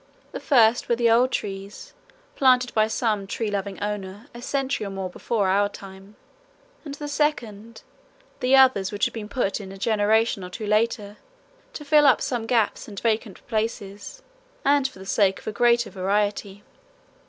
[0.31, 1.93] The first were the old trees
[2.35, 6.15] planted by some tree loving owner a century or more before our time,
[6.83, 7.83] and the second
[8.39, 11.17] the others which had been put in a generation or two later
[11.73, 14.23] to fill up some gaps and vacant places
[14.65, 16.63] and for the sake of a greater variety.